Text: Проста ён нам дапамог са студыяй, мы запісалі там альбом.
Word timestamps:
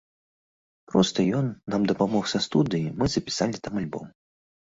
Проста 0.93 1.25
ён 1.39 1.45
нам 1.73 1.85
дапамог 1.91 2.23
са 2.33 2.39
студыяй, 2.47 2.89
мы 2.99 3.05
запісалі 3.19 3.63
там 3.69 3.79
альбом. 3.85 4.11